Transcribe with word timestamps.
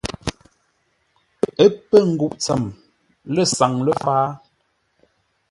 Ə́ 1.63 1.69
pə́ 1.89 2.01
nguʼ 2.11 2.33
tsəm 2.41 2.61
lə̂ 3.33 3.45
saŋ 3.57 3.73
ləfǎa. 3.85 4.25